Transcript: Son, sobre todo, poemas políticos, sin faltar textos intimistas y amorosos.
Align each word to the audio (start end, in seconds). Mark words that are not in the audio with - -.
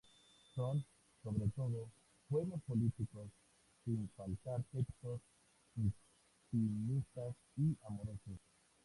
Son, 0.55 0.83
sobre 1.21 1.47
todo, 1.55 1.91
poemas 2.27 2.59
políticos, 2.63 3.29
sin 3.85 4.09
faltar 4.17 4.63
textos 4.71 5.21
intimistas 5.75 7.35
y 7.55 7.77
amorosos. 7.87 8.39